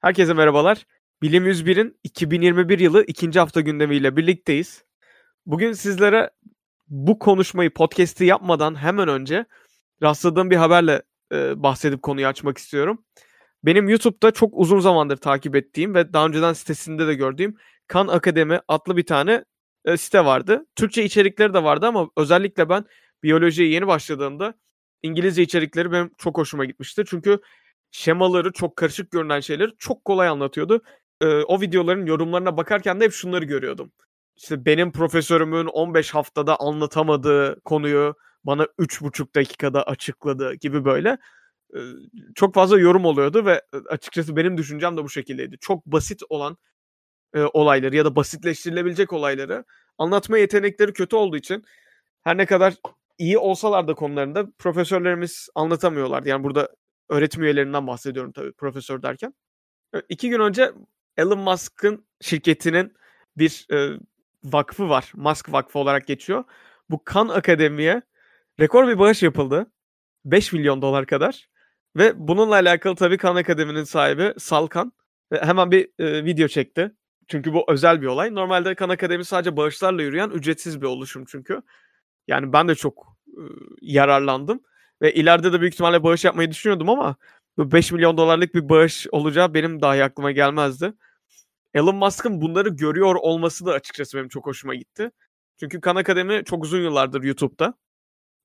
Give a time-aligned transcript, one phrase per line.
[0.00, 0.86] Herkese merhabalar.
[1.22, 4.84] Bilim 101'in 2021 yılı ikinci hafta gündemiyle birlikteyiz.
[5.46, 6.30] Bugün sizlere
[6.88, 9.44] bu konuşmayı, podcast'i yapmadan hemen önce
[10.02, 11.02] rastladığım bir haberle
[11.32, 13.04] e, bahsedip konuyu açmak istiyorum.
[13.64, 17.56] Benim YouTube'da çok uzun zamandır takip ettiğim ve daha önceden sitesinde de gördüğüm
[17.86, 19.44] Kan Akademi adlı bir tane
[19.84, 20.66] e, site vardı.
[20.76, 22.84] Türkçe içerikleri de vardı ama özellikle ben
[23.22, 24.54] biyolojiye yeni başladığımda
[25.02, 27.04] İngilizce içerikleri benim çok hoşuma gitmişti.
[27.06, 27.40] Çünkü
[27.90, 30.82] şemaları çok karışık görünen şeyleri çok kolay anlatıyordu.
[31.20, 33.92] Ee, o videoların yorumlarına bakarken de hep şunları görüyordum.
[34.36, 41.18] İşte benim profesörümün 15 haftada anlatamadığı konuyu bana 3,5 dakikada açıkladı gibi böyle
[41.74, 41.78] ee,
[42.34, 45.58] çok fazla yorum oluyordu ve açıkçası benim düşüncem de bu şekildeydi.
[45.60, 46.56] Çok basit olan
[47.34, 49.64] e, olayları ya da basitleştirilebilecek olayları
[49.98, 51.64] anlatma yetenekleri kötü olduğu için
[52.22, 52.74] her ne kadar
[53.18, 56.28] iyi olsalar da konularında profesörlerimiz anlatamıyorlardı.
[56.28, 56.68] Yani burada
[57.10, 59.34] öğretim üyelerinden bahsediyorum tabii profesör derken.
[60.08, 60.72] İki gün önce
[61.16, 62.94] Elon Musk'ın şirketinin
[63.36, 63.98] bir e,
[64.44, 65.12] vakfı var.
[65.14, 66.44] Musk Vakfı olarak geçiyor.
[66.90, 68.02] Bu Kan Akademi'ye
[68.60, 69.72] rekor bir bağış yapıldı.
[70.24, 71.48] 5 milyon dolar kadar.
[71.96, 74.92] Ve bununla alakalı tabii Kan Akademi'nin sahibi Salkan
[75.32, 76.92] hemen bir e, video çekti.
[77.28, 78.34] Çünkü bu özel bir olay.
[78.34, 81.62] Normalde Kan Akademi sadece bağışlarla yürüyen ücretsiz bir oluşum çünkü.
[82.28, 83.42] Yani ben de çok e,
[83.80, 84.60] yararlandım.
[85.02, 87.16] Ve ileride de büyük ihtimalle bağış yapmayı düşünüyordum ama
[87.56, 90.92] bu 5 milyon dolarlık bir bağış olacağı benim dahi aklıma gelmezdi.
[91.74, 95.10] Elon Musk'ın bunları görüyor olması da açıkçası benim çok hoşuma gitti.
[95.60, 97.74] Çünkü Khan Akademi çok uzun yıllardır YouTube'da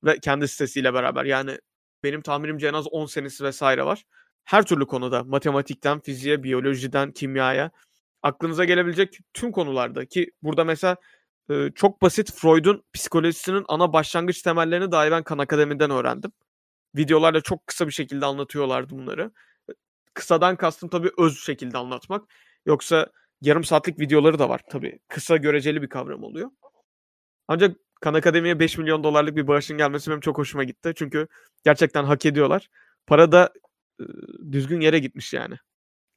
[0.04, 1.58] ve kendi sitesiyle beraber yani
[2.04, 4.04] benim tahminimce en az 10 senesi vesaire var.
[4.44, 7.70] Her türlü konuda matematikten fiziğe, biyolojiden kimyaya
[8.22, 10.96] aklınıza gelebilecek tüm konularda ki burada mesela
[11.74, 16.32] çok basit Freud'un psikolojisinin ana başlangıç temellerini dahi ben Kan Akademi'den öğrendim
[16.96, 19.30] videolarla çok kısa bir şekilde anlatıyorlardı bunları.
[20.14, 22.24] Kısadan kastım tabii öz şekilde anlatmak.
[22.66, 23.06] Yoksa
[23.40, 24.98] yarım saatlik videoları da var tabii.
[25.08, 26.50] Kısa göreceli bir kavram oluyor.
[27.48, 30.92] Ancak Kan Akademi'ye 5 milyon dolarlık bir bağışın gelmesi benim çok hoşuma gitti.
[30.96, 31.28] Çünkü
[31.64, 32.68] gerçekten hak ediyorlar.
[33.06, 33.52] Para da
[34.00, 34.04] e,
[34.52, 35.54] düzgün yere gitmiş yani.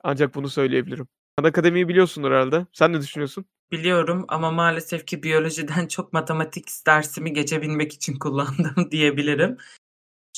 [0.03, 1.07] Ancak bunu söyleyebilirim.
[1.37, 2.65] Kan Akademi'yi biliyorsundur herhalde.
[2.73, 3.45] Sen ne düşünüyorsun?
[3.71, 9.57] Biliyorum ama maalesef ki biyolojiden çok matematik dersimi geçebilmek için kullandım diyebilirim.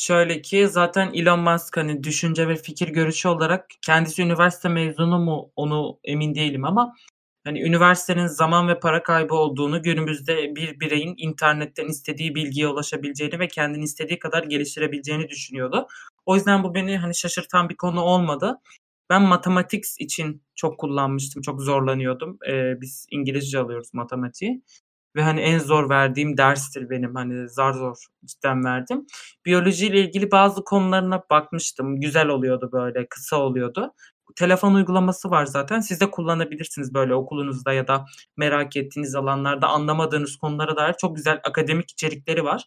[0.01, 5.51] Şöyle ki zaten Elon Musk hani düşünce ve fikir görüşü olarak kendisi üniversite mezunu mu
[5.56, 6.95] onu emin değilim ama
[7.44, 13.47] hani üniversitenin zaman ve para kaybı olduğunu günümüzde bir bireyin internetten istediği bilgiye ulaşabileceğini ve
[13.47, 15.88] kendini istediği kadar geliştirebileceğini düşünüyordu.
[16.25, 18.57] O yüzden bu beni hani şaşırtan bir konu olmadı.
[19.09, 22.38] Ben matematik için çok kullanmıştım, çok zorlanıyordum.
[22.50, 24.61] Ee, biz İngilizce alıyoruz matematiği
[25.16, 27.16] ve hani en zor verdiğim derstir benim.
[27.16, 29.05] Hani zar zor cidden verdim.
[29.45, 31.99] Biyolojiyle ilgili bazı konularına bakmıştım.
[32.01, 33.94] Güzel oluyordu böyle, kısa oluyordu.
[34.35, 35.79] Telefon uygulaması var zaten.
[35.79, 38.05] Siz de kullanabilirsiniz böyle okulunuzda ya da
[38.38, 42.63] merak ettiğiniz alanlarda anlamadığınız konulara dair çok güzel akademik içerikleri var.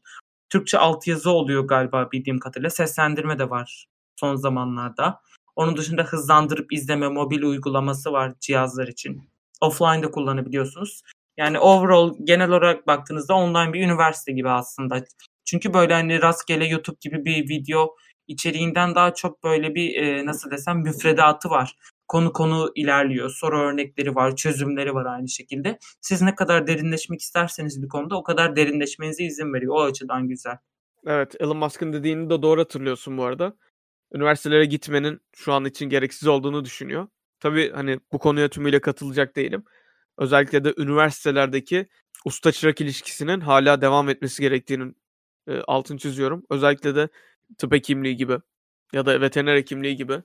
[0.51, 2.71] Türkçe altyazı oluyor galiba bildiğim kadarıyla.
[2.71, 5.21] Seslendirme de var son zamanlarda.
[5.57, 9.29] Onun dışında hızlandırıp izleme mobil uygulaması var cihazlar için.
[9.61, 11.03] Offline de kullanabiliyorsunuz.
[11.37, 15.05] Yani overall genel olarak baktığınızda online bir üniversite gibi aslında.
[15.45, 17.97] Çünkü böyle hani rastgele YouTube gibi bir video
[18.29, 21.77] içeriğinden daha çok böyle bir e, nasıl desem müfredatı var.
[22.09, 23.31] Konu konu ilerliyor.
[23.31, 25.79] Soru örnekleri var, çözümleri var aynı şekilde.
[26.01, 29.75] Siz ne kadar derinleşmek isterseniz bir konuda o kadar derinleşmenize izin veriyor.
[29.75, 30.57] O açıdan güzel.
[31.07, 33.57] Evet, Elon Musk'ın dediğini de doğru hatırlıyorsun bu arada.
[34.15, 37.09] Üniversitelere gitmenin şu an için gereksiz olduğunu düşünüyor.
[37.41, 39.65] Tabii hani bu konuya tümüyle katılacak değilim
[40.19, 41.87] özellikle de üniversitelerdeki
[42.25, 44.97] usta çırak ilişkisinin hala devam etmesi gerektiğinin
[45.49, 46.43] e, altını çiziyorum.
[46.51, 47.09] Özellikle de
[47.59, 48.39] tıp hekimliği gibi
[48.93, 50.23] ya da veteriner hekimliği gibi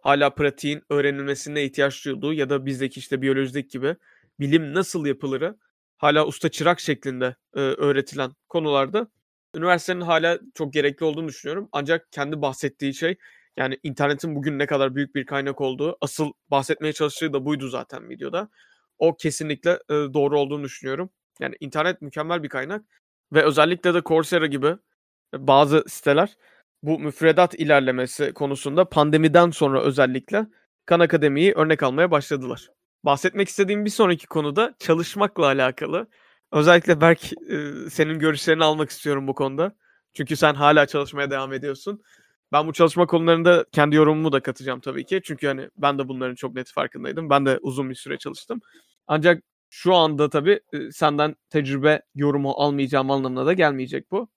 [0.00, 3.96] hala pratiğin öğrenilmesine ihtiyaç duyulduğu ya da bizdeki işte biyolojideki gibi
[4.40, 5.56] bilim nasıl yapılırı
[5.96, 9.08] hala usta çırak şeklinde e, öğretilen konularda
[9.56, 11.68] üniversitenin hala çok gerekli olduğunu düşünüyorum.
[11.72, 13.16] Ancak kendi bahsettiği şey
[13.56, 18.08] yani internetin bugün ne kadar büyük bir kaynak olduğu asıl bahsetmeye çalıştığı da buydu zaten
[18.10, 18.48] videoda.
[19.02, 21.10] O kesinlikle e, doğru olduğunu düşünüyorum.
[21.40, 22.84] Yani internet mükemmel bir kaynak
[23.32, 24.76] ve özellikle de Coursera gibi
[25.34, 26.36] bazı siteler
[26.82, 30.46] bu müfredat ilerlemesi konusunda pandemiden sonra özellikle
[30.86, 32.68] Kan Akademi'yi örnek almaya başladılar.
[33.04, 36.06] Bahsetmek istediğim bir sonraki konuda çalışmakla alakalı.
[36.52, 37.20] Özellikle Berk
[37.90, 39.76] senin görüşlerini almak istiyorum bu konuda.
[40.14, 42.02] Çünkü sen hala çalışmaya devam ediyorsun.
[42.52, 45.20] Ben bu çalışma konularında kendi yorumumu da katacağım tabii ki.
[45.24, 47.30] Çünkü hani ben de bunların çok net farkındaydım.
[47.30, 48.60] Ben de uzun bir süre çalıştım.
[49.06, 50.60] Ancak şu anda tabii
[50.92, 54.28] senden tecrübe yorumu almayacağım anlamına da gelmeyecek bu.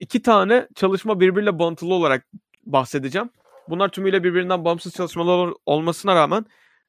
[0.00, 2.26] İki tane çalışma birbiriyle bağıntılı olarak
[2.66, 3.30] bahsedeceğim.
[3.68, 6.46] Bunlar tümüyle birbirinden bağımsız çalışmalar olmasına rağmen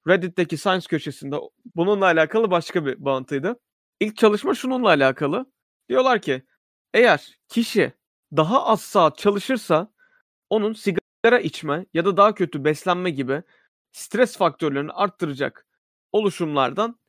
[0.07, 1.35] Reddit'teki Science köşesinde
[1.75, 3.59] bununla alakalı başka bir bağıntıydı.
[4.00, 5.45] İlk çalışma şununla alakalı.
[5.89, 6.44] Diyorlar ki
[6.94, 7.94] eğer kişi
[8.38, 9.94] daha az saat çalışırsa
[10.50, 13.44] onun sigara içme ya da daha kötü beslenme gibi
[13.91, 15.68] stres faktörlerini arttıracak
[16.12, 17.00] oluşumlardan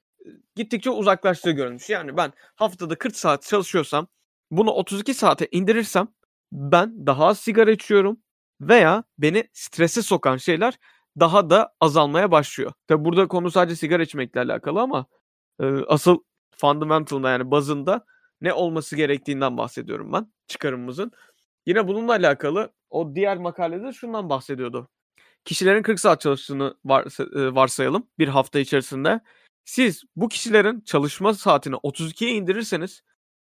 [0.57, 1.91] gittikçe uzaklaştığı görülmüş.
[1.91, 4.07] Yani ben haftada 40 saat çalışıyorsam
[4.51, 6.09] bunu 32 saate indirirsem
[6.53, 8.19] ben daha az sigara içiyorum
[8.61, 10.79] veya beni strese sokan şeyler
[11.21, 12.73] daha da azalmaya başlıyor.
[12.89, 15.07] Tabi burada konu sadece sigara içmekle alakalı ama
[15.61, 16.19] e, asıl
[16.57, 18.05] fundamental'da yani bazında
[18.41, 21.13] ne olması gerektiğinden bahsediyorum ben çıkarımımızın.
[21.67, 24.89] Yine bununla alakalı o diğer makalede şundan bahsediyordu.
[25.45, 26.75] Kişilerin 40 saat çalıştığını
[27.55, 29.21] varsayalım bir hafta içerisinde.
[29.65, 33.03] Siz bu kişilerin çalışma saatini 32'ye indirirseniz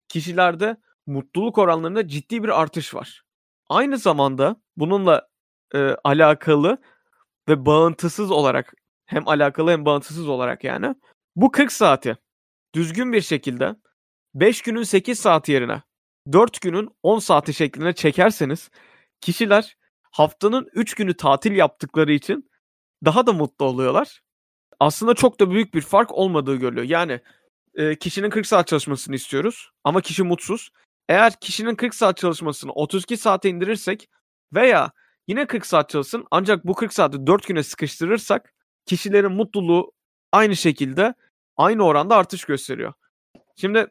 [0.08, 0.78] kişilerde
[1.08, 3.24] mutluluk oranlarında ciddi bir artış var.
[3.70, 5.28] Aynı zamanda bununla
[5.74, 6.78] e, alakalı
[7.50, 8.74] ve bağıntısız olarak
[9.06, 10.96] hem alakalı hem bağıntısız olarak yani
[11.36, 12.18] bu 40 saati
[12.76, 13.76] düzgün bir şekilde
[14.34, 15.82] 5 günün 8 saati yerine
[16.32, 18.70] 4 günün 10 saati şeklinde çekerseniz
[19.22, 19.78] kişiler
[20.12, 22.50] haftanın 3 günü tatil yaptıkları için
[23.06, 24.25] daha da mutlu oluyorlar.
[24.80, 26.86] Aslında çok da büyük bir fark olmadığı görülüyor.
[26.86, 27.22] Yani
[27.76, 30.72] e, kişinin 40 saat çalışmasını istiyoruz ama kişi mutsuz.
[31.10, 34.10] Eğer kişinin 40 saat çalışmasını 32 saate indirirsek
[34.54, 34.92] veya
[35.28, 38.54] yine 40 saat çalışsın ancak bu 40 saati 4 güne sıkıştırırsak
[38.86, 39.92] kişilerin mutluluğu
[40.32, 41.14] aynı şekilde
[41.58, 42.94] aynı oranda artış gösteriyor.
[43.56, 43.88] Şimdi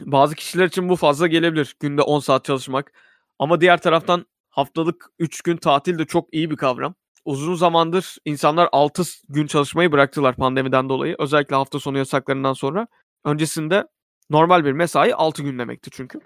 [0.00, 1.76] bazı kişiler için bu fazla gelebilir.
[1.80, 2.92] Günde 10 saat çalışmak.
[3.38, 6.94] Ama diğer taraftan haftalık 3 gün tatil de çok iyi bir kavram.
[7.24, 11.16] Uzun zamandır insanlar 6 gün çalışmayı bıraktılar pandemiden dolayı.
[11.18, 12.86] Özellikle hafta sonu yasaklarından sonra.
[13.24, 13.86] Öncesinde
[14.30, 16.20] normal bir mesai 6 gün demekti çünkü.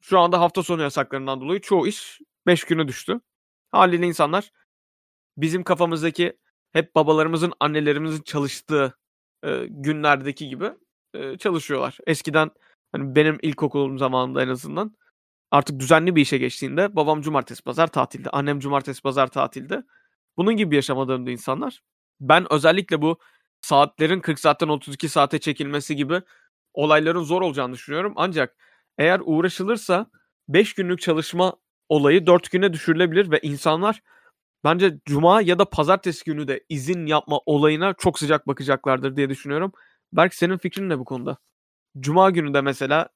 [0.00, 3.20] Şu anda hafta sonu yasaklarından dolayı çoğu iş 5 güne düştü.
[3.72, 4.52] Haliyle insanlar
[5.36, 6.38] bizim kafamızdaki
[6.72, 8.94] hep babalarımızın, annelerimizin çalıştığı
[9.44, 10.72] e, günlerdeki gibi
[11.14, 11.98] e, çalışıyorlar.
[12.06, 12.50] Eskiden
[12.92, 14.96] hani benim ilkokulum zamanında en azından
[15.50, 19.84] artık düzenli bir işe geçtiğinde babam cumartesi pazar tatilde, annem cumartesi pazar tatilde.
[20.36, 21.82] Bunun gibi bir yaşama döndü insanlar.
[22.20, 23.18] Ben özellikle bu
[23.60, 26.22] saatlerin 40 saatten 32 saate çekilmesi gibi
[26.74, 28.12] olayların zor olacağını düşünüyorum.
[28.16, 28.56] Ancak
[28.98, 30.06] eğer uğraşılırsa
[30.48, 31.54] 5 günlük çalışma
[31.88, 34.02] olayı 4 güne düşürülebilir ve insanlar
[34.64, 39.72] bence cuma ya da pazartesi günü de izin yapma olayına çok sıcak bakacaklardır diye düşünüyorum.
[40.12, 41.36] Belki senin fikrin ne bu konuda?
[42.00, 43.08] Cuma günü de mesela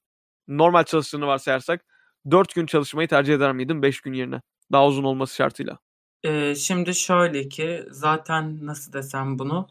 [0.48, 1.84] normal çalıştığını varsayarsak
[2.30, 4.42] 4 gün çalışmayı tercih eder miydin 5 gün yerine?
[4.72, 5.78] Daha uzun olması şartıyla.
[6.56, 9.68] Şimdi şöyle ki zaten nasıl desem bunu,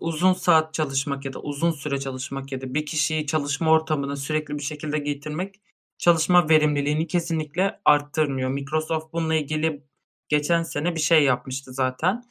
[0.00, 4.58] uzun saat çalışmak ya da uzun süre çalışmak ya da bir kişiyi çalışma ortamına sürekli
[4.58, 5.60] bir şekilde getirmek
[5.98, 8.50] çalışma verimliliğini kesinlikle arttırmıyor.
[8.50, 9.84] Microsoft bununla ilgili
[10.28, 12.22] geçen sene bir şey yapmıştı zaten.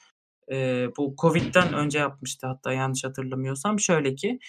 [0.97, 3.79] Bu COVID'den önce yapmıştı hatta yanlış hatırlamıyorsam.
[3.79, 4.39] Şöyle ki,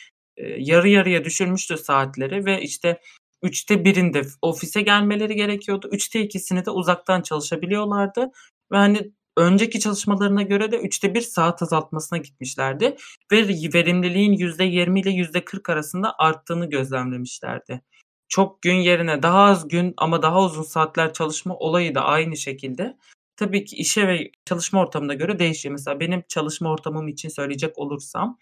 [0.58, 3.00] yarı yarıya düşürmüştü saatleri ve işte
[3.42, 5.88] 3'te birinde ofise gelmeleri gerekiyordu.
[5.92, 8.30] 3'te 2'sini de uzaktan çalışabiliyorlardı
[8.72, 12.96] ve hani önceki çalışmalarına göre de 3'te 1 saat azaltmasına gitmişlerdi
[13.32, 17.82] ve verimliliğin %20 ile %40 arasında arttığını gözlemlemişlerdi.
[18.28, 22.96] Çok gün yerine daha az gün ama daha uzun saatler çalışma olayı da aynı şekilde.
[23.36, 25.72] Tabii ki işe ve çalışma ortamına göre değişiyor.
[25.72, 28.38] Mesela benim çalışma ortamım için söyleyecek olursam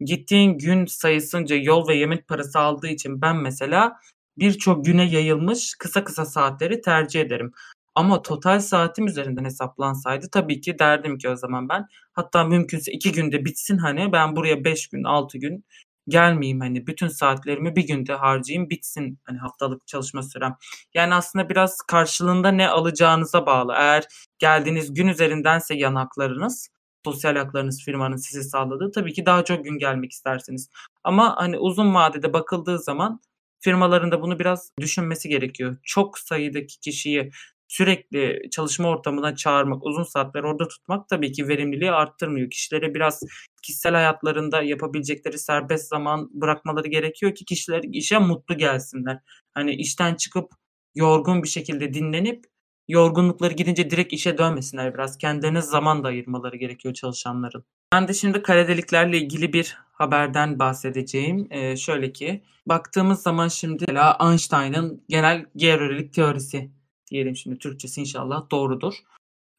[0.00, 3.96] gittiğin gün sayısınca yol ve yemek parası aldığı için ben mesela
[4.38, 7.52] birçok güne yayılmış kısa kısa saatleri tercih ederim.
[7.94, 13.12] Ama total saatim üzerinden hesaplansaydı tabii ki derdim ki o zaman ben hatta mümkünse 2
[13.12, 15.64] günde bitsin hani ben buraya 5 gün 6 gün
[16.08, 20.56] gelmeyeyim hani bütün saatlerimi bir günde harcayayım bitsin hani haftalık çalışma sürem.
[20.94, 23.72] Yani aslında biraz karşılığında ne alacağınıza bağlı.
[23.76, 24.04] Eğer
[24.38, 26.68] geldiğiniz gün üzerindense yan haklarınız
[27.04, 30.70] sosyal haklarınız firmanın size sağladığı tabii ki daha çok gün gelmek istersiniz.
[31.04, 33.20] Ama hani uzun vadede bakıldığı zaman
[33.60, 35.76] firmaların da bunu biraz düşünmesi gerekiyor.
[35.82, 37.30] Çok sayıdaki kişiyi
[37.74, 42.50] sürekli çalışma ortamına çağırmak, uzun saatler orada tutmak tabii ki verimliliği arttırmıyor.
[42.50, 43.22] Kişilere biraz
[43.62, 49.18] kişisel hayatlarında yapabilecekleri serbest zaman bırakmaları gerekiyor ki kişiler işe mutlu gelsinler.
[49.54, 50.52] Hani işten çıkıp
[50.94, 52.44] yorgun bir şekilde dinlenip
[52.88, 55.18] yorgunlukları gidince direkt işe dönmesinler biraz.
[55.18, 57.64] Kendilerine zaman da ayırmaları gerekiyor çalışanların.
[57.92, 61.46] Ben de şimdi kara deliklerle ilgili bir haberden bahsedeceğim.
[61.50, 63.84] Ee, şöyle ki baktığımız zaman şimdi
[64.20, 66.70] Einstein'ın genel georelik teorisi
[67.14, 68.94] diyelim şimdi Türkçesi inşallah doğrudur.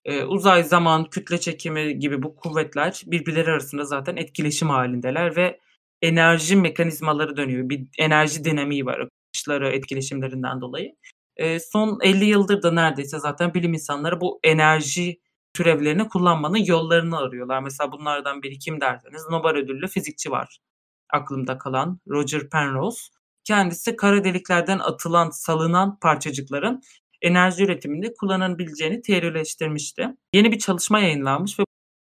[0.05, 5.59] Ee, uzay, zaman, kütle çekimi gibi bu kuvvetler birbirleri arasında zaten etkileşim halindeler ve
[6.01, 7.69] enerji mekanizmaları dönüyor.
[7.69, 10.95] Bir enerji dinamiği var akışları, etkileşimlerinden dolayı.
[11.37, 15.19] Ee, son 50 yıldır da neredeyse zaten bilim insanları bu enerji
[15.53, 17.59] türevlerini kullanmanın yollarını arıyorlar.
[17.63, 20.59] Mesela bunlardan biri kim derseniz Nobel ödüllü fizikçi var
[21.13, 23.01] aklımda kalan Roger Penrose.
[23.43, 26.81] Kendisi kara deliklerden atılan, salınan parçacıkların
[27.21, 30.07] enerji üretiminde kullanılabileceğini teorileştirmişti.
[30.33, 31.63] Yeni bir çalışma yayınlanmış ve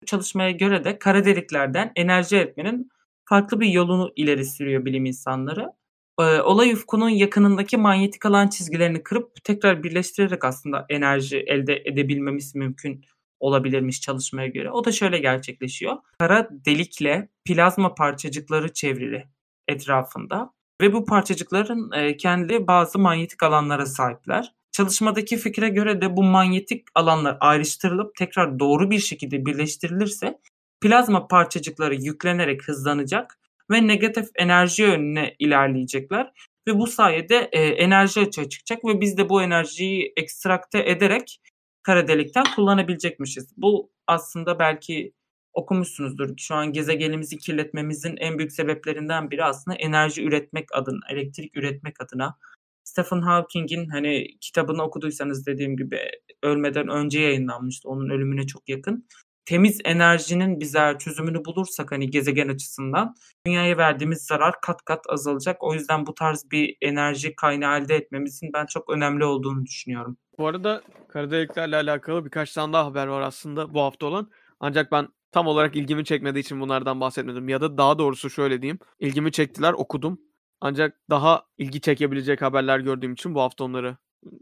[0.02, 2.90] bu çalışmaya göre de kara deliklerden enerji üretmenin
[3.26, 5.68] farklı bir yolunu ileri sürüyor bilim insanları.
[6.20, 13.06] Ee, olay ufkunun yakınındaki manyetik alan çizgilerini kırıp tekrar birleştirerek aslında enerji elde edebilmemiz mümkün
[13.40, 14.72] olabilirmiş çalışmaya göre.
[14.72, 15.98] O da şöyle gerçekleşiyor.
[16.20, 19.28] Kara delikle plazma parçacıkları çevrili
[19.68, 24.54] etrafında ve bu parçacıkların e, kendi bazı manyetik alanlara sahipler.
[24.72, 30.40] Çalışmadaki fikre göre de bu manyetik alanlar ayrıştırılıp tekrar doğru bir şekilde birleştirilirse
[30.82, 33.40] plazma parçacıkları yüklenerek hızlanacak
[33.72, 36.32] ve negatif enerji yönüne ilerleyecekler
[36.68, 41.42] ve bu sayede e, enerji açığa çıkacak ve biz de bu enerjiyi ekstrakte ederek
[41.84, 43.54] kara delikten kullanabilecekmişiz.
[43.58, 45.14] Bu aslında belki
[45.54, 46.38] okumuşsunuzdur.
[46.38, 52.38] Şu an gezegenimizi kirletmemizin en büyük sebeplerinden biri aslında enerji üretmek adına, elektrik üretmek adına.
[52.90, 56.00] Stephen Hawking'in hani kitabını okuduysanız dediğim gibi
[56.44, 57.90] ölmeden önce yayınlanmıştı.
[57.90, 59.08] Onun ölümüne çok yakın.
[59.46, 63.16] Temiz enerjinin bize çözümünü bulursak hani gezegen açısından
[63.46, 65.64] dünyaya verdiğimiz zarar kat kat azalacak.
[65.64, 70.18] O yüzden bu tarz bir enerji kaynağı elde etmemizin ben çok önemli olduğunu düşünüyorum.
[70.38, 74.30] Bu arada kara deliklerle alakalı birkaç tane daha haber var aslında bu hafta olan.
[74.60, 77.50] Ancak ben tam olarak ilgimi çekmediği için bunlardan bahsetmedim.
[77.50, 78.80] Ya da daha doğrusu şöyle diyeyim.
[79.00, 80.20] İlgimi çektiler okudum.
[80.62, 83.98] Ancak daha ilgi çekebilecek haberler gördüğüm için bu hafta onları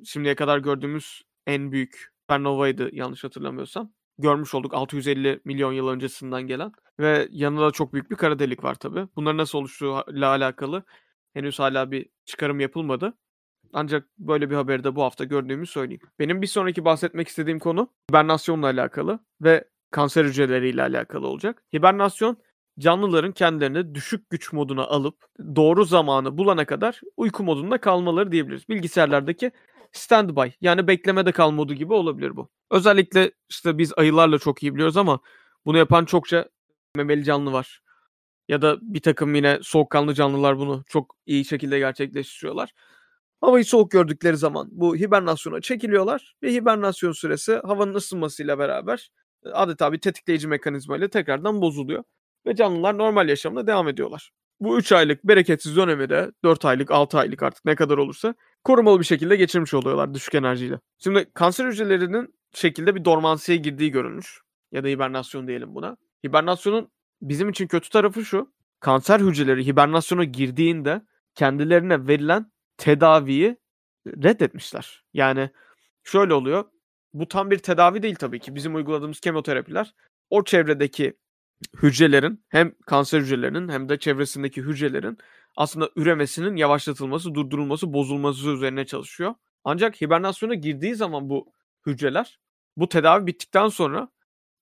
[0.06, 3.92] şimdiye kadar gördüğümüz en büyük süpernovaydı yanlış hatırlamıyorsam.
[4.18, 8.76] Görmüş olduk 650 milyon yıl öncesinden gelen ve yanında çok büyük bir kara delik var
[8.76, 9.08] tabi.
[9.16, 10.84] Bunların nasıl oluştuğuyla alakalı
[11.34, 13.14] henüz hala bir çıkarım yapılmadı.
[13.74, 16.02] Ancak böyle bir haberi de bu hafta gördüğümü söyleyeyim.
[16.20, 21.64] Benim bir sonraki bahsetmek istediğim konu hibernasyonla alakalı ve kanser hücreleriyle alakalı olacak.
[21.74, 22.38] Hibernasyon
[22.80, 28.70] canlıların kendilerini düşük güç moduna alıp doğru zamanı bulana kadar uyku modunda kalmaları diyebiliriz.
[28.70, 29.52] Bilgisayarlardaki
[29.92, 32.50] standby yani beklemede kal modu gibi olabilir bu.
[32.72, 35.20] Özellikle işte biz ayılarla çok iyi biliyoruz ama
[35.66, 36.50] bunu yapan çokça
[36.96, 37.82] memeli canlı var.
[38.48, 42.72] Ya da bir takım yine soğukkanlı canlılar bunu çok iyi şekilde gerçekleştiriyorlar.
[43.42, 49.12] Havayı soğuk gördükleri zaman bu hibernasyona çekiliyorlar ve hibernasyon süresi havanın ısınmasıyla beraber
[49.54, 52.04] adeta bir tetikleyici mekanizma ile tekrardan bozuluyor
[52.48, 54.32] ve canlılar normal yaşamına devam ediyorlar.
[54.60, 59.00] Bu 3 aylık bereketsiz dönemi de 4 aylık 6 aylık artık ne kadar olursa korumalı
[59.00, 60.80] bir şekilde geçirmiş oluyorlar düşük enerjiyle.
[61.04, 64.42] Şimdi kanser hücrelerinin şekilde bir dormansiyeye girdiği görülmüş.
[64.72, 65.98] Ya da hibernasyon diyelim buna.
[66.26, 68.52] Hibernasyonun bizim için kötü tarafı şu.
[68.80, 71.02] Kanser hücreleri hibernasyona girdiğinde
[71.36, 73.58] kendilerine verilen tedaviyi
[74.08, 75.04] reddetmişler.
[75.14, 75.50] Yani
[76.04, 76.66] şöyle oluyor.
[77.14, 78.56] Bu tam bir tedavi değil tabii ki.
[78.56, 79.94] Bizim uyguladığımız kemoterapiler
[80.30, 81.14] o çevredeki
[81.84, 85.18] hücrelerin hem kanser hücrelerinin hem de çevresindeki hücrelerin
[85.56, 89.36] aslında üremesinin yavaşlatılması, durdurulması, bozulması üzerine çalışıyor.
[89.64, 91.54] Ancak hibernasyona girdiği zaman bu
[91.86, 92.40] hücreler
[92.78, 94.10] bu tedavi bittikten sonra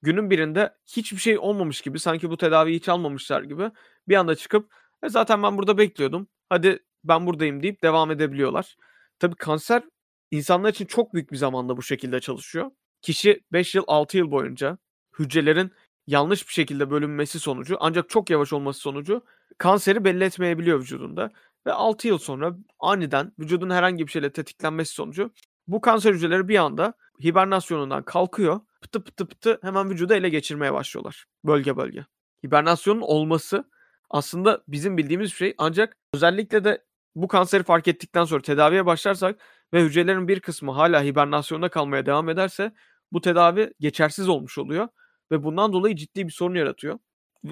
[0.01, 3.71] günün birinde hiçbir şey olmamış gibi sanki bu tedaviyi hiç almamışlar gibi
[4.07, 4.71] bir anda çıkıp
[5.03, 6.27] e zaten ben burada bekliyordum.
[6.49, 8.75] Hadi ben buradayım deyip devam edebiliyorlar.
[9.19, 9.83] Tabii kanser
[10.31, 12.71] insanlar için çok büyük bir zamanda bu şekilde çalışıyor.
[13.01, 14.77] Kişi 5 yıl 6 yıl boyunca
[15.19, 15.71] hücrelerin
[16.07, 19.23] yanlış bir şekilde bölünmesi sonucu ancak çok yavaş olması sonucu
[19.57, 21.31] kanseri belli etmeyebiliyor vücudunda.
[21.67, 25.31] Ve 6 yıl sonra aniden vücudun herhangi bir şeyle tetiklenmesi sonucu
[25.67, 26.93] bu kanser hücreleri bir anda
[27.23, 28.59] hibernasyonundan kalkıyor.
[28.81, 31.25] Pıtı pıtı pıtı hemen vücudu ele geçirmeye başlıyorlar.
[31.45, 32.05] Bölge bölge.
[32.45, 33.63] Hibernasyonun olması
[34.09, 36.83] aslında bizim bildiğimiz bir şey ancak özellikle de
[37.15, 39.39] bu kanseri fark ettikten sonra tedaviye başlarsak
[39.73, 42.73] ve hücrelerin bir kısmı hala hibernasyonda kalmaya devam ederse
[43.11, 44.87] bu tedavi geçersiz olmuş oluyor
[45.31, 46.99] ve bundan dolayı ciddi bir sorun yaratıyor.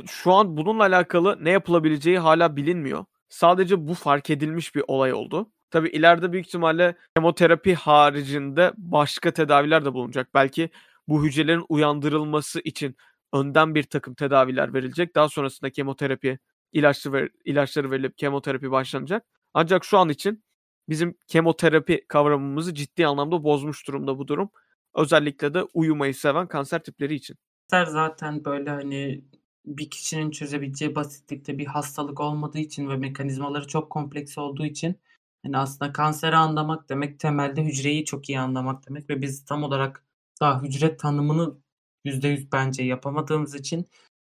[0.07, 3.05] Şu an bununla alakalı ne yapılabileceği hala bilinmiyor.
[3.29, 5.51] Sadece bu fark edilmiş bir olay oldu.
[5.71, 10.33] Tabi ileride büyük ihtimalle kemoterapi haricinde başka tedaviler de bulunacak.
[10.33, 10.69] Belki
[11.07, 12.95] bu hücrelerin uyandırılması için
[13.33, 15.15] önden bir takım tedaviler verilecek.
[15.15, 16.39] Daha sonrasında kemoterapi
[16.73, 19.25] ilaçlı ver, ilaçları verilip kemoterapi başlanacak.
[19.53, 20.43] Ancak şu an için
[20.89, 24.49] bizim kemoterapi kavramımızı ciddi anlamda bozmuş durumda bu durum.
[24.95, 27.37] Özellikle de uyumayı seven kanser tipleri için.
[27.72, 29.24] Zaten böyle hani
[29.65, 34.96] bir kişinin çözebileceği basitlikte bir hastalık olmadığı için ve mekanizmaları çok kompleks olduğu için
[35.46, 40.03] hani aslında kanseri anlamak demek temelde hücreyi çok iyi anlamak demek ve biz tam olarak
[40.41, 41.58] daha hücre tanımını
[42.05, 43.88] %100 bence yapamadığımız için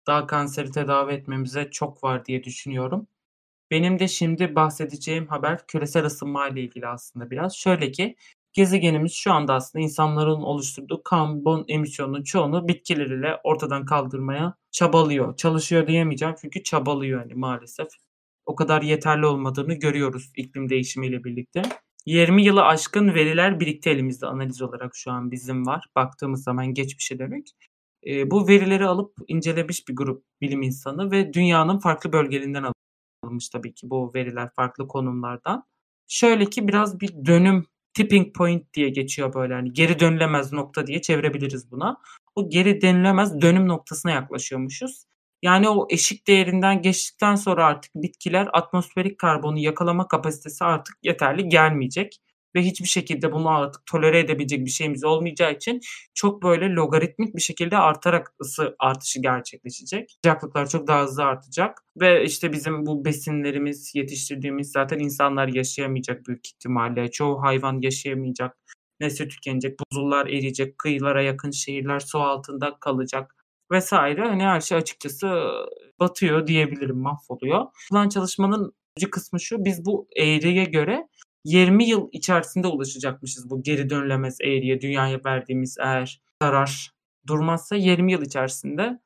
[0.06, 3.06] daha kanseri tedavi etmemize çok var diye düşünüyorum.
[3.70, 7.56] Benim de şimdi bahsedeceğim haber küresel ısınma ile ilgili aslında biraz.
[7.56, 8.16] Şöyle ki
[8.52, 15.36] gezegenimiz şu anda aslında insanların oluşturduğu karbon emisyonunun çoğunu bitkiler ile ortadan kaldırmaya çabalıyor.
[15.36, 17.88] Çalışıyor diyemeyeceğim çünkü çabalıyor yani maalesef.
[18.46, 21.62] O kadar yeterli olmadığını görüyoruz iklim değişimiyle birlikte.
[22.06, 25.86] 20 yılı aşkın veriler birlikte elimizde analiz olarak şu an bizim var.
[25.96, 27.46] Baktığımız zaman geçmişe dönük.
[28.06, 32.72] E, bu verileri alıp incelemiş bir grup bilim insanı ve dünyanın farklı bölgelerinden
[33.24, 35.64] alınmış tabii ki bu veriler farklı konumlardan.
[36.08, 41.02] Şöyle ki biraz bir dönüm tipping point diye geçiyor böyle hani geri dönülemez nokta diye
[41.02, 41.96] çevirebiliriz buna.
[42.34, 45.04] O geri dönülemez dönüm noktasına yaklaşıyormuşuz.
[45.42, 52.18] Yani o eşik değerinden geçtikten sonra artık bitkiler atmosferik karbonu yakalama kapasitesi artık yeterli gelmeyecek
[52.56, 55.80] ve hiçbir şekilde bunu artık tolere edebilecek bir şeyimiz olmayacağı için
[56.14, 60.10] çok böyle logaritmik bir şekilde artarak ısı artışı gerçekleşecek.
[60.10, 66.46] Sıcaklıklar çok daha hızlı artacak ve işte bizim bu besinlerimiz yetiştirdiğimiz zaten insanlar yaşayamayacak büyük
[66.46, 67.10] ihtimalle.
[67.10, 68.56] Çoğu hayvan yaşayamayacak.
[69.00, 73.34] Nesli tükenecek, buzullar eriyecek, kıyılara yakın şehirler su altında kalacak
[73.72, 74.28] vesaire.
[74.28, 75.48] Hani her şey açıkçası
[76.00, 77.66] batıyor diyebilirim, mahvoluyor.
[77.90, 78.72] Plan çalışmanın
[79.10, 81.08] kısmı şu, biz bu eğriye göre
[81.44, 86.92] 20 yıl içerisinde ulaşacakmışız bu geri dönülemez eğriye dünyaya verdiğimiz eğer zarar
[87.26, 89.00] durmazsa 20 yıl içerisinde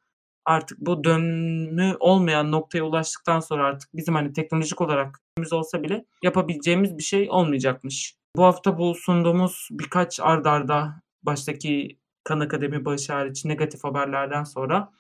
[0.45, 5.21] artık bu dönümü olmayan noktaya ulaştıktan sonra artık bizim hani teknolojik olarak
[5.53, 8.17] olsa bile yapabileceğimiz bir şey olmayacakmış.
[8.37, 14.93] Bu hafta bu sunduğumuz birkaç ardarda baştaki Kan Akademi başı hariç negatif haberlerden sonra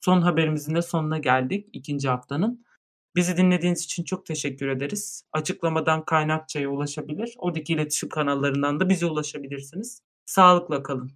[0.00, 2.64] son haberimizin de sonuna geldik ikinci haftanın.
[3.16, 5.24] Bizi dinlediğiniz için çok teşekkür ederiz.
[5.32, 7.34] Açıklamadan kaynakçaya ulaşabilir.
[7.38, 10.02] Oradaki iletişim kanallarından da bize ulaşabilirsiniz.
[10.26, 11.12] Sağlıkla kalın.